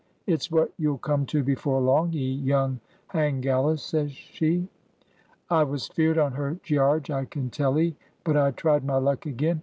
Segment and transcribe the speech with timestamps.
[0.25, 4.67] 'It's what you'll come to before long, ye young hang gallus,' says she.
[5.47, 9.27] I was feared on her, Gearge, I can tell 'ee; but I tried my luck
[9.27, 9.59] again.